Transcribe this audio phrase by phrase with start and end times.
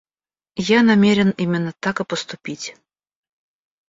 [0.67, 2.73] Я намерен именно так и поступить.